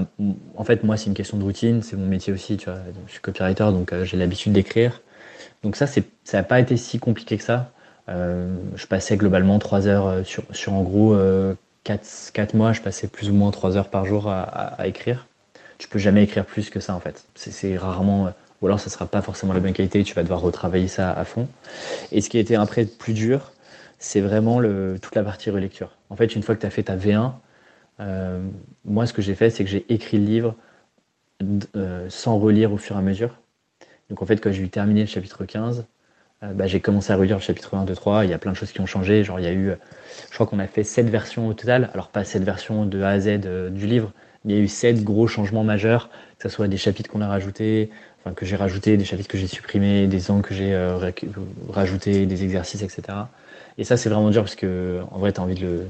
en 0.56 0.64
fait, 0.64 0.82
moi, 0.82 0.96
c'est 0.96 1.06
une 1.06 1.14
question 1.14 1.36
de 1.36 1.44
routine, 1.44 1.82
c'est 1.82 1.96
mon 1.96 2.06
métier 2.06 2.32
aussi, 2.32 2.56
tu 2.56 2.68
vois. 2.68 2.80
Je 3.06 3.12
suis 3.12 3.20
copywriter, 3.20 3.64
donc 3.70 3.92
euh, 3.92 4.04
j'ai 4.04 4.16
l'habitude 4.16 4.52
d'écrire. 4.52 5.02
Donc 5.62 5.76
ça, 5.76 5.86
c'est, 5.86 6.04
ça 6.24 6.38
n'a 6.38 6.42
pas 6.42 6.58
été 6.58 6.76
si 6.76 6.98
compliqué 6.98 7.36
que 7.36 7.44
ça. 7.44 7.70
Euh, 8.08 8.54
je 8.76 8.86
passais 8.86 9.16
globalement 9.16 9.58
trois 9.58 9.86
heures 9.86 10.26
sur, 10.26 10.44
sur 10.52 10.74
en 10.74 10.82
gros 10.82 11.16
4, 11.84 12.30
4 12.32 12.54
mois, 12.54 12.72
je 12.72 12.80
passais 12.80 13.08
plus 13.08 13.30
ou 13.30 13.34
moins 13.34 13.50
trois 13.50 13.76
heures 13.76 13.88
par 13.88 14.04
jour 14.06 14.28
à, 14.28 14.86
écrire. 14.86 15.26
Tu 15.78 15.88
peux 15.88 15.98
jamais 15.98 16.22
écrire 16.22 16.44
plus 16.44 16.70
que 16.70 16.80
ça, 16.80 16.94
en 16.94 17.00
fait. 17.00 17.24
C'est, 17.34 17.76
rarement, 17.76 18.32
ou 18.62 18.66
alors 18.66 18.80
ça 18.80 18.90
sera 18.90 19.06
pas 19.06 19.22
forcément 19.22 19.52
la 19.52 19.60
bonne 19.60 19.72
qualité, 19.72 20.02
tu 20.04 20.14
vas 20.14 20.22
devoir 20.22 20.40
retravailler 20.40 20.88
ça 20.88 21.12
à 21.12 21.24
fond. 21.24 21.48
Et 22.12 22.20
ce 22.20 22.30
qui 22.30 22.38
été 22.38 22.56
après 22.56 22.84
plus 22.84 23.12
dur, 23.12 23.52
c'est 23.98 24.20
vraiment 24.20 24.60
toute 25.00 25.14
la 25.14 25.22
partie 25.22 25.50
relecture. 25.50 25.90
En 26.10 26.16
fait, 26.16 26.34
une 26.34 26.42
fois 26.42 26.54
que 26.54 26.60
tu 26.60 26.66
as 26.66 26.70
fait 26.70 26.84
ta 26.84 26.96
V1, 26.96 27.32
euh, 28.00 28.42
moi, 28.84 29.06
ce 29.06 29.12
que 29.12 29.22
j'ai 29.22 29.34
fait, 29.34 29.50
c'est 29.50 29.64
que 29.64 29.70
j'ai 29.70 29.84
écrit 29.88 30.18
le 30.18 30.24
livre 30.24 30.54
euh, 31.76 32.06
sans 32.08 32.38
relire 32.38 32.72
au 32.72 32.76
fur 32.76 32.96
et 32.96 32.98
à 32.98 33.02
mesure. 33.02 33.38
Donc 34.10 34.22
en 34.22 34.26
fait, 34.26 34.36
quand 34.36 34.52
j'ai 34.52 34.62
eu 34.62 34.68
terminé 34.68 35.00
le 35.00 35.06
chapitre 35.06 35.44
15, 35.44 35.80
euh, 35.80 35.82
bah, 36.54 36.66
j'ai 36.66 36.80
commencé 36.80 37.12
à 37.12 37.16
relire 37.16 37.36
le 37.36 37.42
chapitre 37.42 37.74
1, 37.74 37.84
2, 37.84 37.94
3. 37.94 38.24
Il 38.24 38.30
y 38.30 38.34
a 38.34 38.38
plein 38.38 38.52
de 38.52 38.56
choses 38.56 38.72
qui 38.72 38.80
ont 38.80 38.86
changé. 38.86 39.24
Genre, 39.24 39.40
il 39.40 39.44
y 39.44 39.48
a 39.48 39.52
eu, 39.52 39.72
je 40.30 40.34
crois 40.34 40.46
qu'on 40.46 40.58
a 40.58 40.66
fait 40.66 40.84
7 40.84 41.08
versions 41.08 41.48
au 41.48 41.54
total. 41.54 41.90
Alors, 41.94 42.08
pas 42.08 42.24
7 42.24 42.42
versions 42.42 42.86
de 42.86 43.02
A 43.02 43.10
à 43.10 43.20
Z 43.20 43.40
du 43.70 43.86
livre, 43.86 44.12
mais 44.44 44.54
il 44.54 44.56
y 44.56 44.60
a 44.60 44.62
eu 44.62 44.68
7 44.68 45.04
gros 45.04 45.26
changements 45.26 45.64
majeurs, 45.64 46.10
que 46.38 46.48
ce 46.48 46.54
soit 46.54 46.68
des 46.68 46.76
chapitres 46.76 47.10
qu'on 47.10 47.20
a 47.20 47.28
rajoutés, 47.28 47.90
enfin, 48.20 48.34
que 48.34 48.44
j'ai 48.44 48.56
rajoutés, 48.56 48.96
des 48.96 49.04
chapitres 49.04 49.28
que 49.28 49.38
j'ai 49.38 49.46
supprimés, 49.46 50.06
des 50.06 50.30
angles 50.30 50.42
que 50.42 50.54
j'ai 50.54 50.76
rajoutés, 51.70 52.26
des 52.26 52.44
exercices, 52.44 52.82
etc. 52.82 53.02
Et 53.78 53.84
ça, 53.84 53.96
c'est 53.96 54.08
vraiment 54.08 54.30
dur 54.30 54.42
parce 54.42 54.56
que, 54.56 55.00
en 55.10 55.18
vrai, 55.18 55.32
tu 55.32 55.40
as 55.40 55.42
envie 55.42 55.54
de 55.54 55.86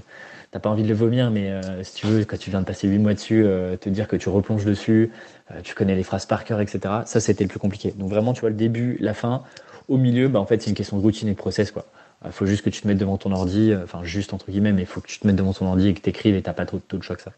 t'as 0.55 0.61
pas 0.61 0.71
envie 0.71 0.85
de 0.85 0.89
le 0.89 0.95
vomir, 0.95 1.33
mais 1.33 1.51
euh, 1.51 1.83
si 1.83 1.95
tu 1.97 2.07
veux, 2.07 2.25
quand 2.25 2.39
tu 2.39 2.51
viens 2.51 2.61
de 2.61 2.65
passer 2.65 2.87
8 2.87 2.99
mois 2.99 3.15
dessus, 3.15 3.43
euh, 3.45 3.77
te 3.77 3.89
dire 3.89 4.07
que 4.07 4.15
tu 4.15 4.29
replonges 4.29 4.65
dessus, 4.65 5.11
euh, 5.51 5.61
tu 5.65 5.75
connais 5.75 5.97
les 5.97 6.05
phrases 6.05 6.27
par 6.27 6.45
cœur, 6.45 6.61
etc. 6.61 6.79
Ça, 7.07 7.19
c'était 7.19 7.43
le 7.43 7.49
plus 7.49 7.59
compliqué. 7.59 7.93
Donc 7.99 8.09
vraiment, 8.09 8.33
tu 8.35 8.43
vois, 8.43 8.51
le 8.51 8.55
début, 8.55 8.97
la 9.01 9.15
fin, 9.15 9.43
au 9.89 9.97
milieu, 9.97 10.29
bah, 10.29 10.41
en 10.41 10.47
fait, 10.47 10.63
c'est 10.63 10.71
une 10.71 10.77
question 10.77 10.97
de 10.97 11.03
routine 11.03 11.29
et 11.29 11.33
de 11.33 11.37
process, 11.37 11.71
quoi. 11.71 11.85
Il 12.25 12.33
faut 12.33 12.47
juste 12.47 12.65
que 12.65 12.71
tu 12.71 12.81
te 12.81 12.89
mettes 12.89 12.97
devant 12.97 13.19
ton 13.19 13.33
ordi, 13.33 13.75
enfin 13.83 14.03
juste 14.03 14.33
entre 14.33 14.51
guillemets, 14.51 14.73
mais 14.73 14.83
il 14.83 14.87
faut 14.87 15.03
que 15.03 15.09
tu 15.09 15.19
te 15.19 15.27
mettes 15.27 15.37
devant 15.37 15.53
ton 15.53 15.67
ordi 15.67 15.89
et 15.89 15.95
que 15.95 16.01
tu 16.01 16.09
écrives 16.09 16.35
et 16.35 16.41
t'as 16.41 16.55
pas 16.55 16.65
trop, 16.65 16.81
de 16.89 17.03
choix 17.03 17.17
que 17.17 17.23
ça. 17.23 17.33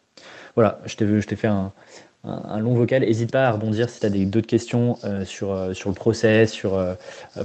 Voilà, 0.55 0.81
je 0.85 0.95
t'ai 0.95 1.21
je 1.21 1.27
t'ai 1.27 1.35
fait 1.35 1.49
un, 1.49 1.73
long 2.61 2.75
vocal. 2.75 3.03
N'hésite 3.03 3.33
pas 3.33 3.49
à 3.49 3.51
rebondir 3.51 3.91
si 3.91 3.99
tu 3.99 4.07
as 4.07 4.11
d'autres 4.11 4.47
questions 4.47 4.97
sur, 5.25 5.71
sur 5.75 5.89
le 5.89 5.95
process, 5.97 6.53
sur 6.53 6.81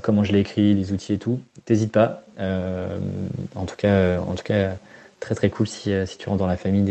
comment 0.04 0.24
je 0.24 0.34
l'ai 0.34 0.40
écrit, 0.42 0.76
les 0.76 0.94
outils 0.94 1.14
et 1.14 1.18
tout. 1.18 1.40
T'hésites 1.66 1.92
pas. 1.92 2.22
en 2.38 3.66
tout 3.66 3.76
cas, 3.76 4.20
en 4.20 4.36
tout 4.36 4.44
cas 4.44 4.76
très 5.22 5.36
très 5.36 5.50
cool 5.50 5.68
si, 5.68 5.94
euh, 5.94 6.06
tu 6.06 6.28
rentres 6.28 6.40
dans 6.40 6.48
la 6.48 6.58
famille 6.58 6.84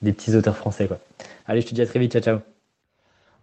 des, 0.00 0.12
petits 0.12 0.36
auteurs 0.36 0.56
français. 0.56 0.88
Allez, 1.48 1.62
je 1.62 1.66
te 1.66 1.74
dis 1.74 1.82
à 1.82 1.86
très 1.86 1.98
vite. 1.98 2.12
Ciao, 2.12 2.22
ciao. 2.22 2.55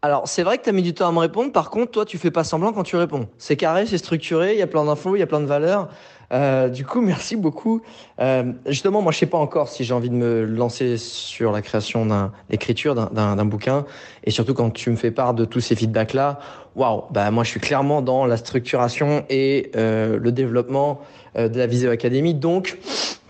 Alors, 0.05 0.27
c'est 0.27 0.43
vrai 0.43 0.57
que 0.57 0.63
tu 0.65 0.69
as 0.69 0.73
mis 0.73 0.81
du 0.81 0.93
temps 0.93 1.07
à 1.07 1.13
me 1.13 1.19
répondre. 1.19 1.53
Par 1.53 1.69
contre, 1.69 1.91
toi, 1.91 2.03
tu 2.03 2.17
fais 2.17 2.29
pas 2.29 2.43
semblant 2.43 2.73
quand 2.73 2.83
tu 2.83 2.97
réponds. 2.97 3.29
C'est 3.37 3.55
carré, 3.55 3.85
c'est 3.85 3.97
structuré, 3.97 4.51
il 4.51 4.59
y 4.59 4.61
a 4.61 4.67
plein 4.67 4.83
d'infos, 4.83 5.15
il 5.15 5.19
y 5.19 5.21
a 5.21 5.27
plein 5.27 5.39
de 5.39 5.45
valeurs. 5.45 5.87
Euh, 6.33 6.67
du 6.67 6.85
coup, 6.85 6.99
merci 7.01 7.37
beaucoup. 7.37 7.81
Euh, 8.19 8.51
justement, 8.65 9.01
moi, 9.01 9.13
je 9.13 9.19
sais 9.19 9.27
pas 9.27 9.37
encore 9.37 9.69
si 9.69 9.85
j'ai 9.85 9.93
envie 9.93 10.09
de 10.09 10.15
me 10.15 10.43
lancer 10.43 10.97
sur 10.97 11.53
la 11.53 11.61
création 11.61 12.05
d'un, 12.05 12.33
l'écriture 12.49 12.95
d'un, 12.95 13.45
bouquin. 13.45 13.85
Et 14.25 14.31
surtout, 14.31 14.53
quand 14.53 14.71
tu 14.71 14.89
me 14.89 14.97
fais 14.97 15.11
part 15.11 15.33
de 15.33 15.45
tous 15.45 15.61
ces 15.61 15.73
feedbacks-là, 15.77 16.39
waouh, 16.75 17.03
bah, 17.11 17.31
moi, 17.31 17.45
je 17.45 17.51
suis 17.51 17.61
clairement 17.61 18.01
dans 18.01 18.25
la 18.25 18.35
structuration 18.35 19.23
et 19.29 19.71
euh, 19.77 20.19
le 20.19 20.33
développement 20.33 20.99
euh, 21.37 21.47
de 21.47 21.57
la 21.57 21.65
Visio 21.65 21.89
Academy. 21.89 22.33
Donc, 22.33 22.77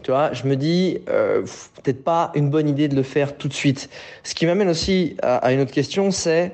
tu 0.03 0.11
vois, 0.11 0.33
je 0.33 0.45
me 0.45 0.55
dis, 0.55 0.99
euh, 1.09 1.41
peut-être 1.81 2.03
pas 2.03 2.31
une 2.35 2.49
bonne 2.49 2.67
idée 2.67 2.87
de 2.87 2.95
le 2.95 3.03
faire 3.03 3.37
tout 3.37 3.47
de 3.47 3.53
suite. 3.53 3.89
Ce 4.23 4.35
qui 4.35 4.45
m'amène 4.45 4.69
aussi 4.69 5.15
à, 5.21 5.51
une 5.53 5.61
autre 5.61 5.71
question, 5.71 6.11
c'est, 6.11 6.51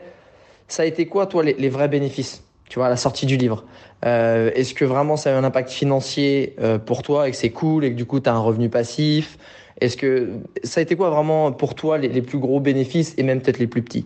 ça 0.67 0.83
a 0.83 0.85
été 0.85 1.07
quoi, 1.07 1.25
toi, 1.25 1.43
les, 1.43 1.69
vrais 1.69 1.87
bénéfices, 1.87 2.43
tu 2.69 2.79
vois, 2.79 2.85
à 2.85 2.89
la 2.89 2.97
sortie 2.97 3.25
du 3.25 3.37
livre? 3.37 3.65
Euh, 4.05 4.51
Est-ce 4.53 4.73
que 4.73 4.85
vraiment 4.85 5.17
ça 5.17 5.31
a 5.31 5.33
eu 5.33 5.35
un 5.35 5.43
impact 5.43 5.71
financier 5.71 6.55
euh, 6.59 6.77
pour 6.77 7.01
toi 7.01 7.27
et 7.27 7.31
que 7.31 7.37
c'est 7.37 7.49
cool 7.49 7.83
et 7.83 7.91
que 7.91 7.97
du 7.97 8.05
coup, 8.05 8.19
tu 8.19 8.29
as 8.29 8.33
un 8.33 8.39
revenu 8.39 8.69
passif? 8.69 9.37
Est-ce 9.81 9.97
que 9.97 10.29
ça 10.63 10.79
a 10.79 10.83
été 10.83 10.95
quoi 10.95 11.09
vraiment 11.09 11.51
pour 11.51 11.73
toi 11.73 11.97
les, 11.97 12.21
plus 12.21 12.37
gros 12.37 12.59
bénéfices 12.59 13.15
et 13.17 13.23
même 13.23 13.41
peut-être 13.41 13.59
les 13.59 13.67
plus 13.67 13.81
petits? 13.81 14.05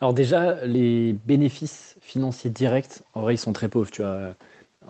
Alors 0.00 0.14
déjà, 0.14 0.64
les 0.64 1.12
bénéfices 1.12 1.96
financiers 2.00 2.50
directs, 2.50 3.02
en 3.14 3.22
vrai, 3.22 3.34
ils 3.34 3.38
sont 3.38 3.52
très 3.52 3.68
pauvres. 3.68 3.90
Tu 3.90 4.02
vois. 4.02 4.34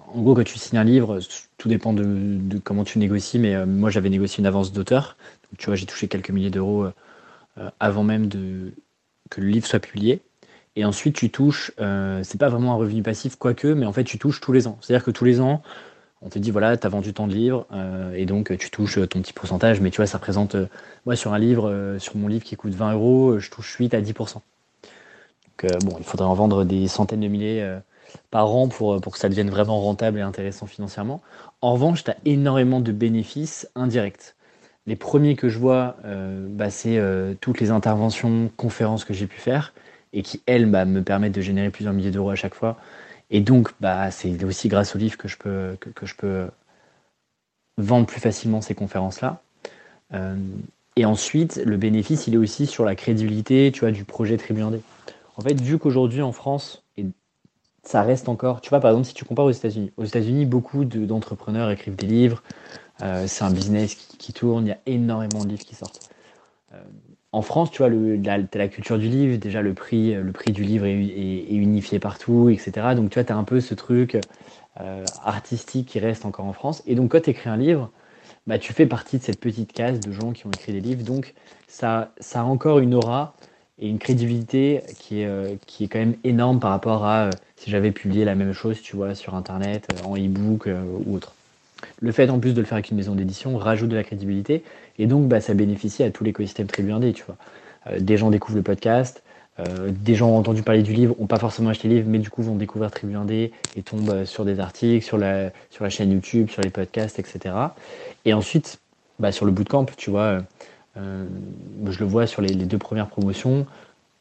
En 0.06 0.22
gros, 0.22 0.34
quand 0.34 0.44
tu 0.44 0.58
signes 0.58 0.78
un 0.78 0.84
livre, 0.84 1.18
tout 1.58 1.68
dépend 1.68 1.92
de, 1.92 2.58
comment 2.64 2.84
tu 2.84 2.98
négocies, 2.98 3.38
mais 3.38 3.54
euh, 3.54 3.66
moi 3.66 3.90
j'avais 3.90 4.10
négocié 4.10 4.40
une 4.40 4.46
avance 4.46 4.72
d'auteur. 4.72 5.16
Tu 5.58 5.66
vois, 5.66 5.74
j'ai 5.74 5.86
touché 5.86 6.08
quelques 6.08 6.30
milliers 6.30 6.50
d'euros 6.50 6.84
euh, 6.84 7.70
avant 7.80 8.04
même 8.04 8.28
que 8.28 9.40
le 9.40 9.48
livre 9.48 9.66
soit 9.66 9.80
publié. 9.80 10.22
Et 10.78 10.84
ensuite, 10.84 11.16
tu 11.16 11.28
touches, 11.28 11.72
euh, 11.80 12.20
c'est 12.22 12.38
pas 12.38 12.48
vraiment 12.48 12.72
un 12.72 12.76
revenu 12.76 13.02
passif, 13.02 13.34
quoique, 13.34 13.66
mais 13.66 13.84
en 13.84 13.92
fait, 13.92 14.04
tu 14.04 14.16
touches 14.16 14.40
tous 14.40 14.52
les 14.52 14.68
ans. 14.68 14.78
C'est-à-dire 14.80 15.04
que 15.04 15.10
tous 15.10 15.24
les 15.24 15.40
ans, 15.40 15.60
on 16.22 16.28
te 16.28 16.38
dit, 16.38 16.52
voilà, 16.52 16.76
tu 16.76 16.86
as 16.86 16.90
vendu 16.90 17.12
tant 17.12 17.26
de 17.26 17.34
livres, 17.34 17.66
euh, 17.72 18.14
et 18.14 18.26
donc 18.26 18.56
tu 18.56 18.70
touches 18.70 18.94
ton 19.08 19.20
petit 19.20 19.32
pourcentage, 19.32 19.80
mais 19.80 19.90
tu 19.90 19.96
vois, 19.96 20.06
ça 20.06 20.18
représente, 20.18 20.54
euh, 20.54 20.66
moi, 21.04 21.16
sur 21.16 21.32
un 21.32 21.38
livre, 21.40 21.96
sur 21.98 22.16
mon 22.16 22.28
livre 22.28 22.44
qui 22.44 22.54
coûte 22.54 22.74
20 22.74 22.92
euros, 22.92 23.40
je 23.40 23.50
touche 23.50 23.74
8 23.74 23.92
à 23.92 24.00
10%. 24.00 24.34
Donc, 24.34 25.82
bon, 25.82 25.96
il 25.98 26.04
faudrait 26.04 26.28
en 26.28 26.34
vendre 26.34 26.64
des 26.64 26.86
centaines 26.86 27.22
de 27.22 27.26
milliers 27.26 27.78
par 28.30 28.54
an 28.54 28.68
pour, 28.68 29.00
pour 29.00 29.12
que 29.12 29.18
ça 29.18 29.28
devienne 29.28 29.50
vraiment 29.50 29.80
rentable 29.80 30.18
et 30.18 30.22
intéressant 30.22 30.66
financièrement. 30.66 31.20
En 31.60 31.72
revanche, 31.72 32.04
tu 32.04 32.10
as 32.10 32.16
énormément 32.24 32.80
de 32.80 32.92
bénéfices 32.92 33.68
indirects. 33.74 34.34
Les 34.86 34.96
premiers 34.96 35.36
que 35.36 35.48
je 35.48 35.58
vois, 35.58 35.96
bah, 36.48 36.70
c'est 36.70 36.98
toutes 37.42 37.60
les 37.60 37.70
interventions, 37.70 38.50
conférences 38.56 39.04
que 39.04 39.12
j'ai 39.12 39.26
pu 39.26 39.38
faire 39.38 39.74
et 40.14 40.22
qui, 40.22 40.40
elles, 40.46 40.66
bah, 40.66 40.84
me 40.84 41.02
permettent 41.02 41.34
de 41.34 41.42
générer 41.42 41.68
plusieurs 41.70 41.92
milliers 41.92 42.10
d'euros 42.10 42.30
à 42.30 42.36
chaque 42.36 42.54
fois. 42.54 42.78
Et 43.30 43.40
donc, 43.40 43.70
bah, 43.80 44.10
c'est 44.10 44.42
aussi 44.44 44.68
grâce 44.68 44.96
au 44.96 44.98
livre 44.98 45.16
que 45.16 45.28
je 45.28 45.36
peux, 45.36 45.76
que, 45.94 46.06
je 46.06 46.14
peux 46.14 46.48
vendre 47.76 48.06
plus 48.06 48.20
facilement 48.20 48.60
ces 48.60 48.74
conférences-là. 48.74 49.42
Euh, 50.14 50.36
et 50.96 51.04
ensuite, 51.04 51.60
le 51.64 51.76
bénéfice, 51.76 52.26
il 52.26 52.34
est 52.34 52.38
aussi 52.38 52.66
sur 52.66 52.84
la 52.84 52.94
crédibilité 52.94 53.70
tu 53.72 53.80
vois, 53.80 53.90
du 53.90 54.04
projet 54.04 54.36
Tribu 54.36 54.62
En 54.62 55.42
fait, 55.42 55.60
vu 55.60 55.78
qu'aujourd'hui 55.78 56.22
en 56.22 56.32
France, 56.32 56.82
ça 57.82 58.02
reste 58.02 58.28
encore, 58.28 58.60
tu 58.60 58.70
vois, 58.70 58.80
par 58.80 58.90
exemple, 58.90 59.06
si 59.06 59.14
tu 59.14 59.24
compares 59.24 59.46
aux 59.46 59.50
États-Unis, 59.50 59.92
aux 59.96 60.04
États-Unis, 60.04 60.44
beaucoup 60.46 60.84
d'entrepreneurs 60.84 61.70
écrivent 61.70 61.96
des 61.96 62.06
livres, 62.06 62.42
euh, 63.02 63.24
c'est 63.26 63.44
un 63.44 63.50
business 63.50 63.94
qui, 63.94 64.32
tourne, 64.32 64.66
il 64.66 64.70
y 64.70 64.72
a 64.72 64.78
énormément 64.86 65.44
de 65.44 65.48
livres 65.48 65.64
qui 65.64 65.74
sortent. 65.74 66.10
Euh, 66.74 66.82
en 67.32 67.42
France, 67.42 67.70
tu 67.70 67.78
vois, 67.78 67.88
le, 67.88 68.16
la, 68.16 68.34
as 68.34 68.58
la 68.58 68.68
culture 68.68 68.98
du 68.98 69.08
livre, 69.08 69.38
déjà 69.38 69.62
le 69.62 69.74
prix, 69.74 70.14
le 70.14 70.32
prix 70.32 70.52
du 70.52 70.64
livre 70.64 70.86
est, 70.86 71.46
unifié 71.50 71.98
partout, 71.98 72.48
etc. 72.48 72.94
Donc 72.96 73.10
tu 73.10 73.14
vois, 73.14 73.24
tu 73.24 73.32
as 73.32 73.36
un 73.36 73.44
peu 73.44 73.60
ce 73.60 73.74
truc 73.74 74.18
euh, 74.80 75.04
artistique 75.24 75.88
qui 75.88 75.98
reste 75.98 76.24
encore 76.24 76.46
en 76.46 76.52
France. 76.52 76.82
Et 76.86 76.94
donc 76.94 77.12
quand 77.12 77.22
tu 77.22 77.30
écris 77.30 77.50
un 77.50 77.56
livre, 77.56 77.90
bah, 78.46 78.58
tu 78.58 78.72
fais 78.72 78.86
partie 78.86 79.18
de 79.18 79.22
cette 79.22 79.40
petite 79.40 79.72
case 79.72 80.00
de 80.00 80.10
gens 80.10 80.32
qui 80.32 80.46
ont 80.46 80.50
écrit 80.50 80.72
des 80.72 80.80
livres. 80.80 81.04
Donc 81.04 81.34
ça, 81.66 82.12
ça 82.18 82.40
a 82.40 82.44
encore 82.44 82.78
une 82.78 82.94
aura 82.94 83.34
et 83.80 83.88
une 83.88 83.98
crédibilité 83.98 84.82
qui 84.98 85.20
est, 85.20 85.26
euh, 85.26 85.54
qui 85.66 85.84
est 85.84 85.88
quand 85.88 85.98
même 85.98 86.16
énorme 86.24 86.60
par 86.60 86.70
rapport 86.70 87.04
à 87.04 87.26
euh, 87.26 87.30
si 87.56 87.70
j'avais 87.70 87.92
publié 87.92 88.24
la 88.24 88.34
même 88.34 88.52
chose, 88.52 88.80
tu 88.82 88.96
vois, 88.96 89.14
sur 89.14 89.34
Internet, 89.34 89.88
en 90.04 90.16
e-book 90.16 90.68
ou 91.06 91.14
autre. 91.14 91.34
Le 92.00 92.12
fait 92.12 92.28
en 92.30 92.38
plus 92.38 92.54
de 92.54 92.60
le 92.60 92.66
faire 92.66 92.76
avec 92.76 92.90
une 92.90 92.96
maison 92.96 93.14
d'édition 93.14 93.56
rajoute 93.56 93.88
de 93.88 93.96
la 93.96 94.04
crédibilité 94.04 94.62
et 94.98 95.06
donc 95.06 95.28
bah, 95.28 95.40
ça 95.40 95.54
bénéficie 95.54 96.02
à 96.02 96.10
tout 96.10 96.24
l'écosystème 96.24 96.66
Tribu 96.66 96.92
tu 97.12 97.24
vois. 97.24 97.36
Euh, 97.86 98.00
des 98.00 98.16
gens 98.16 98.30
découvrent 98.30 98.56
le 98.56 98.62
podcast, 98.62 99.22
euh, 99.60 99.90
des 99.90 100.14
gens 100.14 100.28
ont 100.30 100.38
entendu 100.38 100.62
parler 100.62 100.82
du 100.82 100.92
livre, 100.92 101.14
n'ont 101.18 101.26
pas 101.26 101.38
forcément 101.38 101.70
acheté 101.70 101.88
le 101.88 101.94
livre, 101.94 102.08
mais 102.08 102.18
du 102.18 102.30
coup 102.30 102.42
vont 102.42 102.56
découvrir 102.56 102.90
Tribu 102.90 103.16
et 103.32 103.82
tombent 103.82 104.10
euh, 104.10 104.24
sur 104.24 104.44
des 104.44 104.60
articles, 104.60 105.04
sur 105.04 105.18
la, 105.18 105.50
sur 105.70 105.84
la 105.84 105.90
chaîne 105.90 106.12
YouTube, 106.12 106.50
sur 106.50 106.62
les 106.62 106.70
podcasts, 106.70 107.18
etc. 107.18 107.54
Et 108.24 108.34
ensuite, 108.34 108.78
bah, 109.18 109.32
sur 109.32 109.46
le 109.46 109.52
bootcamp, 109.52 109.86
tu 109.96 110.10
vois, 110.10 110.42
je 110.98 111.98
le 111.98 112.06
vois 112.06 112.26
sur 112.26 112.42
les, 112.42 112.54
deux 112.54 112.78
premières 112.78 113.08
promotions, 113.08 113.66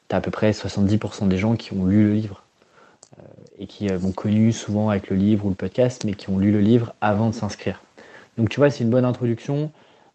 tu 0.08 0.14
as 0.14 0.18
à 0.18 0.20
peu 0.20 0.30
près 0.30 0.52
70% 0.52 1.28
des 1.28 1.38
gens 1.38 1.56
qui 1.56 1.72
ont 1.72 1.84
lu 1.84 2.04
le 2.04 2.14
livre 2.14 2.42
et 3.58 3.66
qui 3.66 3.88
m'ont 3.88 4.12
connu 4.12 4.52
souvent 4.52 4.88
avec 4.90 5.10
le 5.10 5.16
livre 5.16 5.46
ou 5.46 5.48
le 5.48 5.54
podcast, 5.54 6.04
mais 6.04 6.14
qui 6.14 6.30
ont 6.30 6.38
lu 6.38 6.52
le 6.52 6.60
livre 6.60 6.94
avant 7.00 7.28
de 7.28 7.34
s'inscrire. 7.34 7.82
Donc 8.36 8.48
tu 8.48 8.60
vois, 8.60 8.70
c'est 8.70 8.84
une 8.84 8.90
bonne 8.90 9.04
introduction 9.04 9.70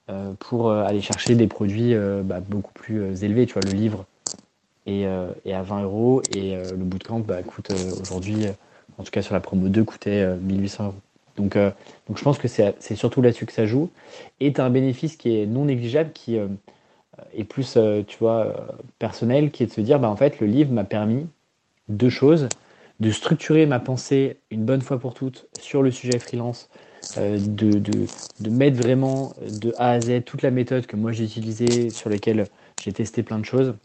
euh, 0.10 0.34
pour 0.38 0.70
euh, 0.70 0.84
aller 0.84 1.00
chercher 1.00 1.36
des 1.36 1.48
produits 1.48 1.94
euh, 1.94 2.24
bah, 2.24 2.42
beaucoup 2.42 2.74
plus 2.74 3.24
élevés. 3.24 3.46
Tu 3.46 3.54
vois, 3.54 3.62
le 3.62 3.72
livre 3.72 4.06
est, 4.86 5.06
à 5.06 5.62
20 5.62 5.84
euros 5.84 6.22
et 6.36 6.56
le 6.56 6.84
bootcamp 6.84 7.20
bah, 7.20 7.42
coûte 7.42 7.72
aujourd'hui, 8.02 8.48
en 8.98 9.04
tout 9.04 9.12
cas 9.12 9.22
sur 9.22 9.34
la 9.34 9.40
promo 9.40 9.70
2, 9.70 9.84
coûtait 9.84 10.36
1800 10.38 10.86
euros. 10.86 10.96
Donc, 11.38 11.58
donc 11.58 12.18
je 12.18 12.24
pense 12.24 12.38
que 12.38 12.48
c'est 12.48 12.96
surtout 12.96 13.22
là-dessus 13.22 13.46
que 13.46 13.54
ça 13.54 13.66
joue. 13.66 13.90
Et 14.40 14.54
tu 14.54 14.62
as 14.62 14.66
un 14.66 14.70
bénéfice 14.70 15.16
qui 15.16 15.38
est 15.38 15.46
non 15.46 15.66
négligeable, 15.66 16.12
qui 16.14 16.38
est 17.34 17.44
plus, 17.44 17.78
tu 18.08 18.18
vois, 18.20 18.76
personnel, 19.00 19.52
qui 19.52 19.64
est 19.64 19.68
de 19.68 19.72
se 19.72 19.82
dire, 19.82 20.00
bah, 20.00 20.10
en 20.10 20.16
fait, 20.16 20.40
le 20.40 20.48
livre 20.48 20.72
m'a 20.72 20.84
permis 20.84 21.26
deux 21.90 22.10
choses 22.10 22.48
de 23.00 23.12
structurer 23.12 23.66
ma 23.66 23.80
pensée 23.80 24.38
une 24.52 24.66
bonne 24.66 24.82
fois 24.82 25.00
pour 25.00 25.14
toutes 25.14 25.48
sur 25.60 25.82
le 25.82 25.92
sujet 25.92 26.20
freelance, 26.20 26.70
euh, 27.18 27.38
de, 27.38 27.72
de, 27.80 28.08
de, 28.40 28.50
mettre 28.50 28.78
vraiment 28.78 29.34
de 29.62 29.74
A 29.78 29.92
à 29.92 30.02
Z 30.02 30.24
toute 30.26 30.42
la 30.42 30.52
méthode 30.52 30.86
que 30.86 30.96
moi 30.96 31.12
j'ai 31.12 31.26
utilisée, 31.26 31.90
sur 31.90 32.10
laquelle 32.10 32.48
j'ai 32.82 32.94
testé 32.94 33.24
plein 33.24 33.40
de 33.40 33.46
choses, 33.46 33.76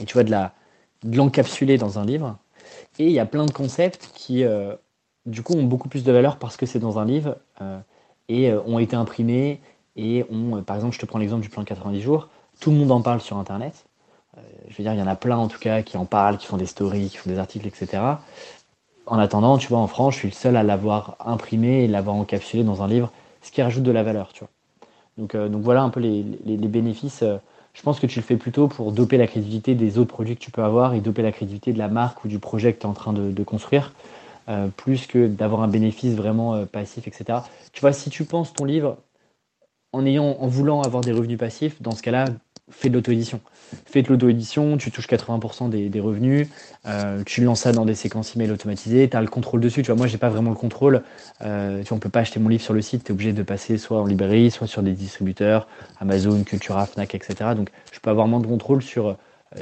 et 0.00 0.04
tu 0.04 0.14
vois, 0.14 0.24
de 0.24 1.16
l'encapsuler 1.16 1.78
dans 1.78 1.98
un 1.98 2.04
livre. 2.04 2.38
Et 2.98 3.06
il 3.06 3.12
y 3.12 3.18
a 3.18 3.26
plein 3.26 3.46
de 3.46 3.52
concepts 3.52 4.10
qui, 4.14 4.44
euh, 4.44 4.74
du 5.26 5.42
coup, 5.42 5.54
ont 5.54 5.64
beaucoup 5.64 5.88
plus 5.88 6.04
de 6.04 6.12
valeur 6.12 6.38
parce 6.38 6.56
que 6.56 6.66
c'est 6.66 6.78
dans 6.78 6.98
un 6.98 7.04
livre 7.04 7.36
euh, 7.60 7.78
et 8.28 8.52
ont 8.52 8.78
été 8.78 8.96
imprimés. 8.96 9.60
Et 9.96 10.24
ont, 10.30 10.62
par 10.62 10.76
exemple, 10.76 10.94
je 10.94 11.00
te 11.00 11.06
prends 11.06 11.18
l'exemple 11.18 11.42
du 11.42 11.48
plan 11.48 11.62
de 11.62 11.68
90 11.68 12.00
jours, 12.00 12.28
tout 12.60 12.70
le 12.70 12.76
monde 12.76 12.92
en 12.92 13.00
parle 13.00 13.20
sur 13.20 13.38
Internet 13.38 13.86
je 14.68 14.76
veux 14.76 14.84
dire, 14.84 14.92
il 14.92 14.98
y 14.98 15.02
en 15.02 15.06
a 15.06 15.16
plein 15.16 15.36
en 15.36 15.48
tout 15.48 15.58
cas 15.58 15.82
qui 15.82 15.96
en 15.96 16.04
parlent, 16.04 16.38
qui 16.38 16.46
font 16.46 16.56
des 16.56 16.66
stories, 16.66 17.08
qui 17.08 17.16
font 17.16 17.30
des 17.30 17.38
articles, 17.38 17.66
etc. 17.66 18.02
En 19.06 19.18
attendant, 19.18 19.58
tu 19.58 19.68
vois, 19.68 19.78
en 19.78 19.86
France, 19.86 20.14
je 20.14 20.18
suis 20.20 20.28
le 20.28 20.34
seul 20.34 20.56
à 20.56 20.62
l'avoir 20.62 21.16
imprimé 21.24 21.84
et 21.84 21.88
l'avoir 21.88 22.16
encapsulé 22.16 22.64
dans 22.64 22.82
un 22.82 22.88
livre, 22.88 23.12
ce 23.42 23.52
qui 23.52 23.62
rajoute 23.62 23.84
de 23.84 23.92
la 23.92 24.02
valeur, 24.02 24.32
tu 24.32 24.40
vois. 24.40 24.48
Donc, 25.16 25.34
euh, 25.34 25.48
donc 25.48 25.62
voilà 25.62 25.82
un 25.82 25.90
peu 25.90 26.00
les, 26.00 26.22
bénéfices. 26.56 27.24
Je 27.72 27.82
pense 27.82 28.00
que 28.00 28.06
tu 28.06 28.18
le 28.18 28.24
fais 28.24 28.36
plutôt 28.36 28.68
pour 28.68 28.92
doper 28.92 29.16
la 29.16 29.26
crédibilité 29.26 29.74
des 29.74 29.98
autres 29.98 30.12
produits 30.12 30.34
que 30.34 30.40
tu 30.40 30.50
peux 30.50 30.64
avoir 30.64 30.94
et 30.94 31.00
doper 31.00 31.22
la 31.22 31.32
crédibilité 31.32 31.72
de 31.72 31.78
la 31.78 31.88
marque 31.88 32.24
ou 32.24 32.28
du 32.28 32.38
projet 32.38 32.72
que 32.72 32.80
tu 32.80 32.86
es 32.86 32.90
en 32.90 32.94
train 32.94 33.12
de, 33.12 33.42
construire, 33.44 33.92
euh, 34.48 34.68
plus 34.68 35.06
que 35.06 35.26
d'avoir 35.26 35.62
un 35.62 35.68
bénéfice 35.68 36.14
vraiment 36.14 36.54
euh, 36.54 36.64
passif, 36.66 37.08
etc. 37.08 37.40
Tu 37.72 37.80
vois, 37.80 37.92
si 37.92 38.10
tu 38.10 38.24
penses 38.24 38.52
ton 38.52 38.64
livre 38.64 38.98
en 39.92 40.04
ayant, 40.06 40.36
en 40.40 40.46
voulant 40.46 40.82
avoir 40.82 41.02
des 41.02 41.12
revenus 41.12 41.38
passifs, 41.38 41.80
dans 41.80 41.92
ce 41.92 42.02
cas-là, 42.02 42.26
fais 42.70 42.88
de 42.88 42.94
l'auto-édition. 42.94 43.40
Fais 43.84 44.02
de 44.02 44.08
l'auto-édition, 44.08 44.76
tu 44.76 44.90
touches 44.90 45.08
80% 45.08 45.70
des, 45.70 46.00
revenus, 46.00 46.48
euh, 46.86 47.22
tu 47.24 47.42
lances 47.42 47.60
ça 47.60 47.72
dans 47.72 47.84
des 47.84 47.94
séquences 47.94 48.34
email 48.34 48.50
automatisées, 48.50 49.08
tu 49.08 49.16
as 49.16 49.20
le 49.20 49.28
contrôle 49.28 49.60
dessus. 49.60 49.82
Tu 49.82 49.86
vois, 49.92 49.96
moi, 49.96 50.06
pas 50.18 50.28
vraiment 50.28 50.50
le 50.50 50.56
contrôle. 50.56 51.02
Euh, 51.42 51.82
tu 51.82 51.88
vois, 51.88 51.96
on 51.96 52.00
peut 52.00 52.08
pas 52.08 52.20
acheter 52.20 52.40
mon 52.40 52.48
livre 52.48 52.62
sur 52.62 52.74
le 52.74 52.82
site, 52.82 53.04
tu 53.04 53.08
es 53.08 53.12
obligé 53.12 53.32
de 53.32 53.42
passer 53.42 53.78
soit 53.78 54.00
en 54.00 54.06
librairie, 54.06 54.50
soit 54.50 54.66
sur 54.66 54.82
des 54.82 54.92
distributeurs, 54.92 55.68
Amazon, 56.00 56.42
Cultura, 56.44 56.86
Fnac, 56.86 57.14
etc. 57.14 57.50
Donc, 57.56 57.70
je 57.92 58.00
peux 58.00 58.10
avoir 58.10 58.26
moins 58.26 58.40
de 58.40 58.46
contrôle 58.46 58.82
sur, 58.82 59.16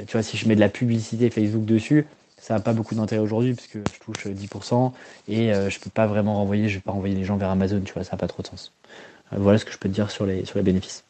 tu 0.07 0.13
vois, 0.13 0.23
si 0.23 0.37
je 0.37 0.47
mets 0.47 0.55
de 0.55 0.59
la 0.59 0.69
publicité 0.69 1.29
Facebook 1.29 1.65
dessus, 1.65 2.05
ça 2.45 2.53
n'a 2.53 2.59
pas 2.59 2.73
beaucoup 2.73 2.95
d'intérêt 2.95 3.21
aujourd'hui 3.21 3.53
puisque 3.53 3.79
je 3.91 3.99
touche 3.99 4.27
10% 4.27 4.91
et 5.27 5.51
je 5.51 5.79
peux 5.79 5.89
pas 5.89 6.05
vraiment 6.05 6.35
renvoyer, 6.35 6.69
je 6.69 6.75
vais 6.75 6.81
pas 6.81 6.91
renvoyer 6.91 7.15
les 7.15 7.23
gens 7.23 7.37
vers 7.37 7.49
Amazon, 7.49 7.81
tu 7.83 7.91
vois, 7.93 8.03
ça 8.03 8.11
n'a 8.11 8.17
pas 8.17 8.27
trop 8.27 8.43
de 8.43 8.47
sens. 8.47 8.71
voilà 9.31 9.57
ce 9.57 9.65
que 9.65 9.71
je 9.71 9.79
peux 9.79 9.89
te 9.89 9.93
dire 9.93 10.11
sur 10.11 10.27
les, 10.27 10.45
sur 10.45 10.57
les 10.57 10.63
bénéfices. 10.63 11.05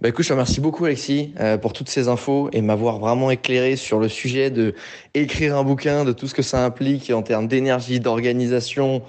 Bah 0.00 0.08
écoute, 0.08 0.24
je 0.24 0.28
te 0.28 0.32
remercie 0.32 0.60
beaucoup 0.60 0.84
Alexis 0.84 1.32
euh, 1.40 1.56
pour 1.58 1.72
toutes 1.72 1.88
ces 1.88 2.08
infos 2.08 2.48
et 2.52 2.60
m'avoir 2.60 2.98
vraiment 2.98 3.30
éclairé 3.30 3.76
sur 3.76 3.98
le 3.98 4.08
sujet 4.08 4.50
de 4.50 4.74
écrire 5.14 5.56
un 5.56 5.64
bouquin, 5.64 6.04
de 6.04 6.12
tout 6.12 6.26
ce 6.26 6.34
que 6.34 6.42
ça 6.42 6.64
implique 6.64 7.10
en 7.10 7.22
termes 7.22 7.48
d'énergie, 7.48 8.00
d'organisation, 8.00 9.02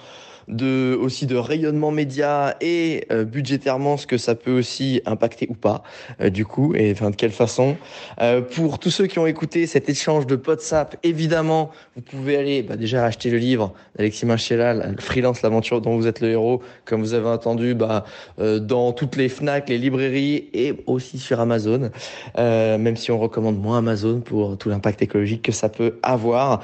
de 0.47 0.97
aussi 1.01 1.25
de 1.25 1.35
rayonnement 1.35 1.91
média 1.91 2.55
et 2.61 3.05
euh, 3.11 3.25
budgétairement 3.25 3.97
ce 3.97 4.07
que 4.07 4.17
ça 4.17 4.33
peut 4.33 4.57
aussi 4.57 5.01
impacter 5.05 5.47
ou 5.49 5.55
pas 5.55 5.83
euh, 6.21 6.29
du 6.29 6.45
coup 6.45 6.73
et 6.73 6.91
enfin 6.91 7.09
de 7.09 7.15
quelle 7.15 7.31
façon. 7.31 7.75
Euh, 8.21 8.41
pour 8.41 8.79
tous 8.79 8.89
ceux 8.89 9.07
qui 9.07 9.19
ont 9.19 9.27
écouté 9.27 9.67
cet 9.67 9.89
échange 9.89 10.25
de 10.25 10.39
WhatsApp 10.47 10.95
évidemment 11.03 11.71
vous 11.95 12.01
pouvez 12.01 12.37
aller 12.37 12.63
bah, 12.63 12.77
déjà 12.77 13.05
acheter 13.05 13.29
le 13.29 13.37
livre 13.37 13.73
d'Alexis 13.97 14.25
Machela 14.25 14.73
le 14.73 14.95
freelance 14.99 15.41
l'aventure 15.41 15.81
dont 15.81 15.97
vous 15.97 16.07
êtes 16.07 16.21
le 16.21 16.29
héros 16.29 16.61
comme 16.85 17.01
vous 17.01 17.13
avez 17.13 17.27
entendu 17.27 17.73
bah, 17.73 18.05
dans 18.37 18.93
toutes 18.93 19.17
les 19.17 19.27
Fnac 19.27 19.67
les 19.67 19.77
librairies 19.77 20.49
et 20.53 20.75
aussi 20.85 21.19
sur 21.19 21.39
Amazon. 21.39 21.91
Même 22.37 22.95
si 22.95 23.11
on 23.11 23.19
recommande 23.19 23.59
moins 23.59 23.79
Amazon 23.79 24.21
pour 24.21 24.57
tout 24.57 24.69
l'impact 24.69 25.01
écologique 25.01 25.41
que 25.41 25.51
ça 25.51 25.69
peut 25.69 25.99
avoir. 26.03 26.61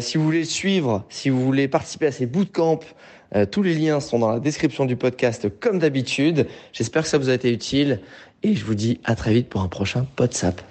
Si 0.00 0.16
vous 0.16 0.24
voulez 0.24 0.44
suivre 0.44 1.04
si 1.08 1.28
vous 1.28 1.44
voulez 1.44 1.68
participer 1.68 2.06
à 2.06 2.12
ces 2.12 2.26
bootcamps 2.26 2.80
euh, 3.34 3.46
tous 3.46 3.62
les 3.62 3.74
liens 3.74 4.00
sont 4.00 4.18
dans 4.18 4.30
la 4.30 4.40
description 4.40 4.86
du 4.86 4.96
podcast 4.96 5.48
comme 5.60 5.78
d'habitude. 5.78 6.46
J'espère 6.72 7.02
que 7.02 7.08
ça 7.08 7.18
vous 7.18 7.28
a 7.28 7.34
été 7.34 7.52
utile 7.52 8.00
et 8.42 8.54
je 8.54 8.64
vous 8.64 8.74
dis 8.74 9.00
à 9.04 9.14
très 9.14 9.32
vite 9.32 9.48
pour 9.48 9.60
un 9.60 9.68
prochain 9.68 10.06
WhatsApp. 10.18 10.62